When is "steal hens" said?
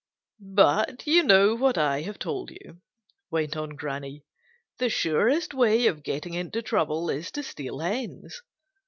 7.43-8.41